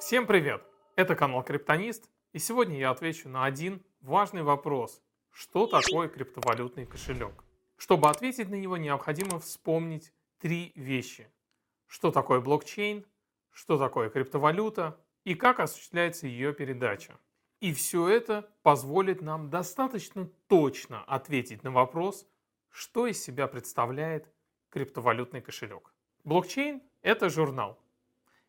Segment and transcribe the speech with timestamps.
[0.00, 0.62] Всем привет!
[0.96, 5.02] Это канал Криптонист, и сегодня я отвечу на один важный вопрос.
[5.30, 7.42] Что такое криптовалютный кошелек?
[7.76, 11.28] Чтобы ответить на него, необходимо вспомнить три вещи.
[11.86, 13.06] Что такое блокчейн,
[13.50, 17.18] что такое криптовалюта и как осуществляется ее передача.
[17.60, 22.26] И все это позволит нам достаточно точно ответить на вопрос,
[22.68, 24.30] что из себя представляет
[24.70, 25.94] криптовалютный кошелек.
[26.24, 27.78] Блокчейн– это журнал.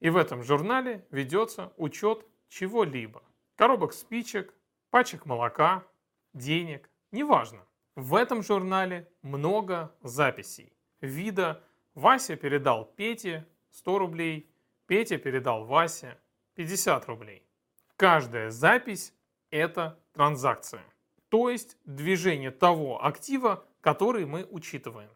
[0.00, 3.22] И в этом журнале ведется учет чего-либо.
[3.56, 4.54] Коробок спичек,
[4.90, 5.84] пачек молока,
[6.32, 7.66] денег, неважно.
[7.96, 10.72] В этом журнале много записей.
[11.00, 14.50] Вида Вася передал Пете 100 рублей,
[14.86, 16.16] Петя передал Васе
[16.54, 17.44] 50 рублей.
[17.96, 19.12] Каждая запись–
[19.50, 20.84] это транзакция,
[21.28, 25.10] то есть движение того актива, который мы учитываем.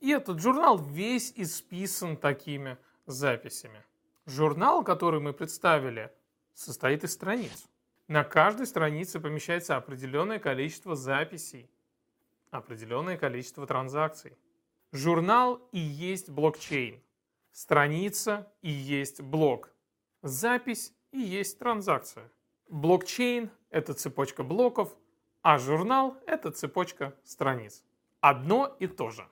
[0.00, 3.82] И этот журнал весь исписан такими записями.
[4.30, 6.12] Журнал, который мы представили,
[6.54, 7.66] состоит из страниц.
[8.06, 11.68] На каждой странице помещается определенное количество записей,
[12.52, 14.38] определенное количество транзакций.
[14.92, 17.02] Журнал и есть блокчейн.
[17.50, 19.72] Страница и есть блок.
[20.22, 22.30] Запись и есть транзакция.
[22.68, 24.96] Блокчейн– это цепочка блоков,
[25.42, 27.82] а журнал– это цепочка страниц.
[28.20, 29.26] Одно и то же.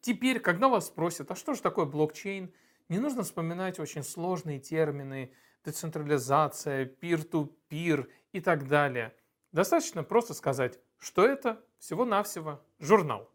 [0.00, 2.52] Теперь, когда вас спросят, а что же такое блокчейн,
[2.88, 5.32] не нужно вспоминать очень сложные термины–
[5.64, 9.14] децентрализация, пир-ту-пир и так далее.
[9.52, 13.30] Достаточно просто сказать, что это всего-навсего журнал.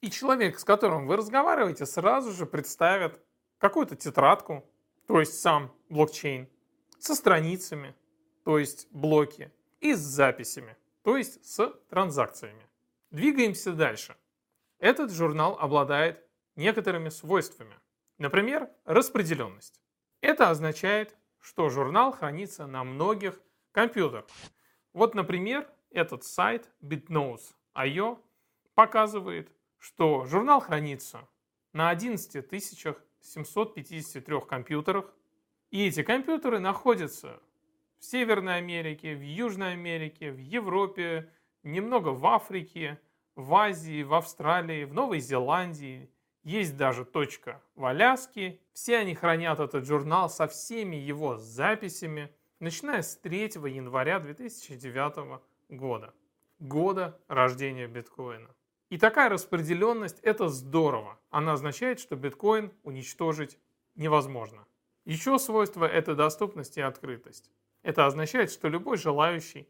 [0.00, 3.20] И человек, с которым вы разговариваете, сразу же представит
[3.58, 4.64] какую-то тетрадку,
[5.06, 6.48] то есть сам блокчейн,
[6.98, 7.94] со страницами,
[8.44, 12.66] то есть блоки, и с записями, то есть с транзакциями.
[13.10, 14.16] Двигаемся дальше.
[14.78, 16.24] Этот журнал обладает
[16.56, 17.74] некоторыми свойствами.
[18.18, 19.80] Например, распределенность.
[20.20, 23.40] Это означает, что журнал хранится на многих
[23.72, 24.26] компьютерах.
[24.92, 28.18] Вот, например, этот сайт bitnose.io
[28.74, 31.28] показывает, что журнал хранится
[31.72, 32.44] на 11
[33.20, 35.14] 753 компьютерах,
[35.70, 37.40] и эти компьютеры находятся
[37.98, 43.00] в Северной Америке, в Южной Америке, в Европе, немного в Африке,
[43.34, 46.10] в Азии, в Австралии, в Новой Зеландии,
[46.48, 48.58] есть даже точка в Аляске.
[48.72, 56.14] Все они хранят этот журнал со всеми его записями, начиная с 3 января 2009 года,
[56.58, 58.48] года рождения биткоина.
[58.88, 61.20] И такая распределенность– это здорово.
[61.28, 63.58] Она означает, что биткоин уничтожить
[63.94, 64.66] невозможно.
[65.04, 67.50] Еще свойство– это доступность и открытость.
[67.82, 69.68] Это означает, что любой желающий,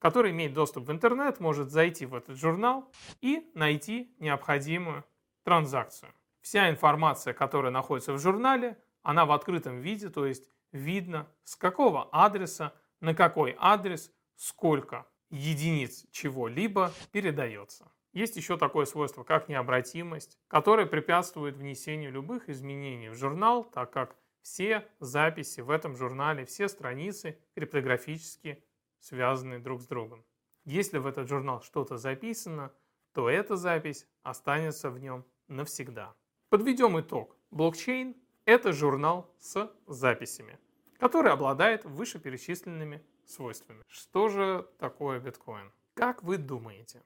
[0.00, 5.04] который имеет доступ в интернет, может зайти в этот журнал и найти необходимую
[5.44, 6.12] транзакцию.
[6.46, 12.08] Вся информация, которая находится в журнале, она в открытом виде, то есть видно, с какого
[12.12, 17.90] адреса, на какой адрес, сколько единиц чего-либо передается.
[18.12, 24.14] Есть еще такое свойство, как необратимость, которое препятствует внесению любых изменений в журнал, так как
[24.40, 28.62] все записи в этом журнале, все страницы криптографически
[29.00, 30.24] связаны друг с другом.
[30.64, 32.72] Если в этот журнал что-то записано,
[33.14, 36.14] то эта запись останется в нем навсегда.
[36.56, 37.36] Подведем итог.
[37.50, 40.58] Блокчейн– это журнал с записями,
[40.98, 43.82] который обладает вышеперечисленными свойствами.
[43.88, 45.70] Что же такое биткоин?
[45.92, 47.02] Как вы думаете?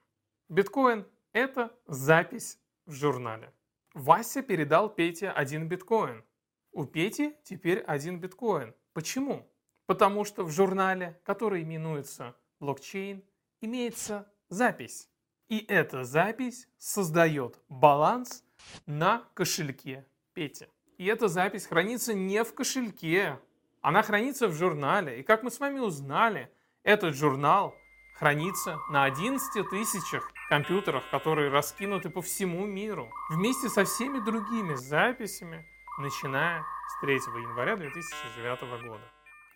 [0.48, 3.52] Биткоин– это запись в журнале.
[3.92, 6.22] Вася передал Пете один биткоин.
[6.70, 8.72] У Пети теперь один биткоин.
[8.92, 9.50] Почему?
[9.86, 13.24] Потому что в журнале, который именуется блокчейн,
[13.60, 15.10] имеется запись.
[15.48, 18.44] И эта запись создает баланс
[18.86, 20.68] на кошельке Пети.
[20.98, 23.38] И эта запись хранится не в кошельке,
[23.80, 25.20] она хранится в журнале.
[25.20, 26.50] И как мы с вами узнали,
[26.82, 27.74] этот журнал
[28.14, 35.66] хранится на 11 тысячах компьютерах, которые раскинуты по всему миру, вместе со всеми другими записями,
[35.98, 39.04] начиная с 3 января 2009 года.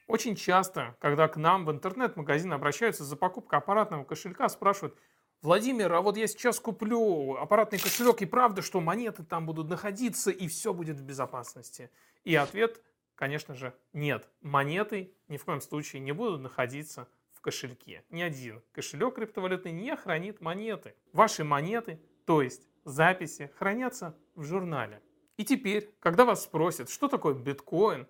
[0.07, 4.99] Очень часто, когда к нам в интернет-магазин обращаются за покупкой аппаратного кошелька, спрашивают,
[5.45, 10.31] Владимир, а вот я сейчас куплю аппаратный кошелек, и правда, что монеты там будут находиться,
[10.31, 11.91] и все будет в безопасности?
[12.25, 12.81] И ответ,
[13.15, 14.27] конечно же, нет.
[14.41, 18.05] Монеты ни в коем случае не будут находиться в кошельке.
[18.09, 20.95] Ни один кошелек криптовалютный не хранит монеты.
[21.13, 25.03] Ваши монеты, то есть записи, хранятся в журнале.
[25.37, 28.09] И теперь, когда вас спросят, что такое биткоин,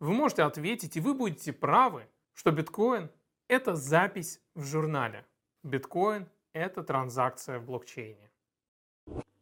[0.00, 3.08] вы можете ответить, и вы будете правы, что биткоин–
[3.46, 5.24] это запись в журнале.
[5.62, 8.30] Биткоин– это транзакция в блокчейне.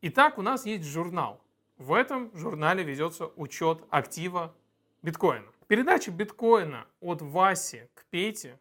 [0.03, 1.41] Итак, у нас есть журнал.
[1.77, 4.55] В этом журнале ведется учет актива
[5.03, 5.47] биткоина.
[5.67, 8.61] Передача биткоина от Васи к Пете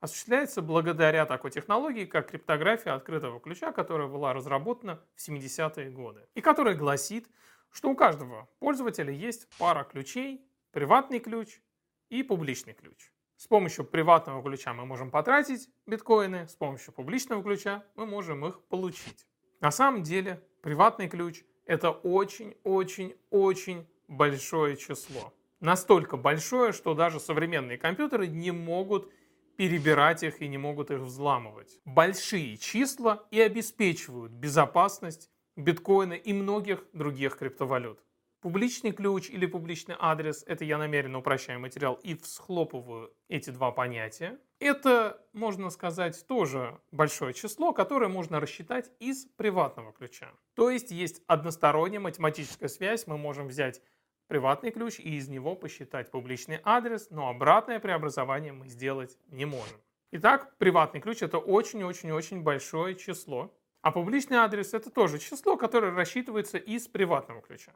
[0.00, 6.26] осуществляется благодаря такой технологии, как криптография открытого ключа, которая была разработана в 70-е годы.
[6.34, 7.28] И которая гласит,
[7.70, 11.60] что у каждого пользователя есть пара ключей, приватный ключ
[12.08, 13.12] и публичный ключ.
[13.40, 18.60] С помощью приватного ключа мы можем потратить биткоины, с помощью публичного ключа мы можем их
[18.64, 19.26] получить.
[19.60, 25.32] На самом деле приватный ключ это очень-очень-очень большое число.
[25.58, 29.10] Настолько большое, что даже современные компьютеры не могут
[29.56, 31.80] перебирать их и не могут их взламывать.
[31.86, 38.04] Большие числа и обеспечивают безопасность биткоина и многих других криптовалют.
[38.40, 44.38] Публичный ключ или публичный адрес, это я намеренно упрощаю материал и всхлопываю эти два понятия.
[44.58, 50.32] Это, можно сказать, тоже большое число, которое можно рассчитать из приватного ключа.
[50.54, 53.82] То есть есть односторонняя математическая связь, мы можем взять
[54.26, 59.76] приватный ключ и из него посчитать публичный адрес, но обратное преобразование мы сделать не можем.
[60.12, 66.56] Итак, приватный ключ это очень-очень-очень большое число, а публичный адрес это тоже число, которое рассчитывается
[66.56, 67.72] из приватного ключа.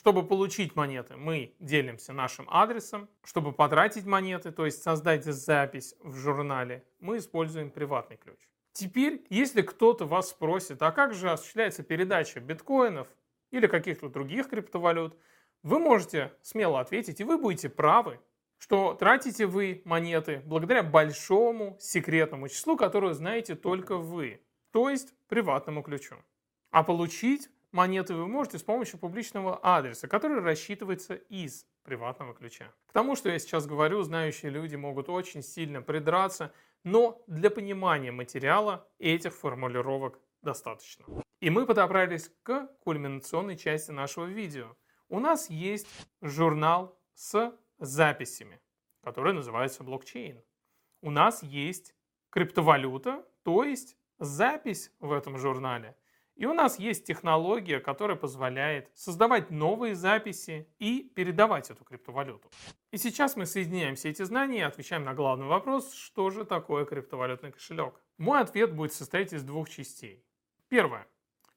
[0.00, 3.06] Чтобы получить монеты, мы делимся нашим адресом.
[3.22, 8.38] Чтобы потратить монеты, то есть создать запись в журнале, мы используем приватный ключ.
[8.72, 13.08] Теперь, если кто-то вас спросит, а как же осуществляется передача биткоинов
[13.50, 15.18] или каких-то других криптовалют,
[15.62, 18.20] вы можете смело ответить, и вы будете правы,
[18.56, 25.82] что тратите вы монеты благодаря большому секретному числу, которое знаете только вы, то есть приватному
[25.82, 26.16] ключу.
[26.70, 32.72] А получить монеты вы можете с помощью публичного адреса, который рассчитывается из приватного ключа.
[32.86, 36.52] К тому, что я сейчас говорю, знающие люди могут очень сильно придраться,
[36.84, 41.04] но для понимания материала этих формулировок достаточно.
[41.40, 44.76] И мы подобрались к кульминационной части нашего видео–
[45.10, 45.88] у нас есть
[46.22, 48.60] журнал с записями,
[49.02, 50.40] который называется блокчейн.
[51.02, 51.96] У нас есть
[52.30, 55.96] криптовалюта, то есть запись в этом журнале.
[56.40, 62.50] И у нас есть технология, которая позволяет создавать новые записи и передавать эту криптовалюту.
[62.92, 66.86] И сейчас мы соединяем все эти знания и отвечаем на главный вопрос, что же такое
[66.86, 68.00] криптовалютный кошелек.
[68.16, 70.24] Мой ответ будет состоять из двух частей.
[70.68, 71.06] Первое.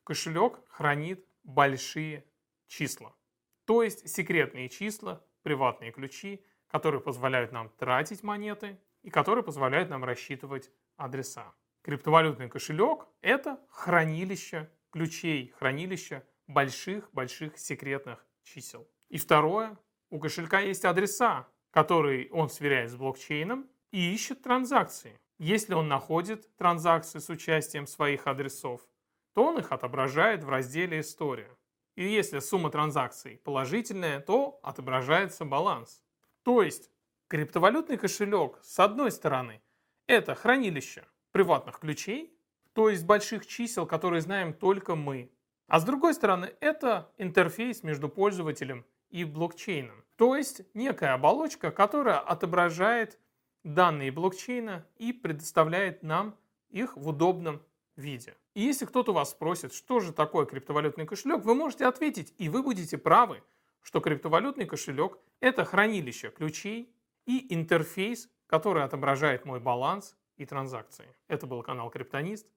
[0.03, 2.25] Кошелек хранит большие
[2.67, 3.15] числа.
[3.63, 10.03] То есть секретные числа, приватные ключи, которые позволяют нам тратить монеты и которые позволяют нам
[10.03, 11.53] рассчитывать адреса.
[11.83, 18.87] Криптовалютный кошелек– это хранилище ключей, хранилище больших-больших секретных чисел.
[19.09, 19.77] И второе,
[20.09, 25.19] у кошелька есть адреса, которые он сверяет с блокчейном и ищет транзакции.
[25.39, 28.87] Если он находит транзакции с участием своих адресов,
[29.33, 31.49] то он их отображает в разделе «История».
[31.95, 36.01] И если сумма транзакций положительная, то отображается баланс.
[36.43, 36.89] То есть
[37.27, 39.61] криптовалютный кошелек, с одной стороны,
[40.07, 42.33] это хранилище приватных ключей,
[42.71, 45.29] то есть больших чисел, которые знаем только мы.
[45.67, 50.03] А с другой стороны, это интерфейс между пользователем и блокчейном.
[50.15, 53.19] То есть некая оболочка, которая отображает
[53.63, 56.35] данные блокчейна и предоставляет нам
[56.69, 57.61] их в удобном
[57.95, 58.35] виде.
[58.53, 62.61] И если кто-то вас спросит, что же такое криптовалютный кошелек, вы можете ответить, и вы
[62.61, 63.43] будете правы,
[63.81, 66.93] что криптовалютный кошелек– это хранилище ключей
[67.25, 71.15] и интерфейс, который отображает мой баланс и транзакции.
[71.27, 72.47] Это был канал Криптонист.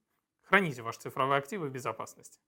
[0.43, 2.41] Храните ваши цифровые активы в безопасности.